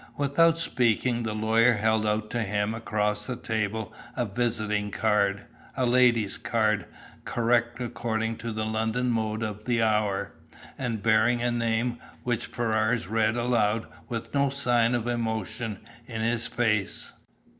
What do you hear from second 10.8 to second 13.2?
bearing a name which Ferrars